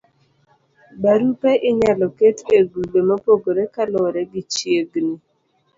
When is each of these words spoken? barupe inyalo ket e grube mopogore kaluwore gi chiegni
barupe 1.01 1.51
inyalo 1.69 2.05
ket 2.17 2.37
e 2.57 2.59
grube 2.69 2.99
mopogore 3.07 3.63
kaluwore 3.73 4.21
gi 4.31 4.41
chiegni 4.53 5.15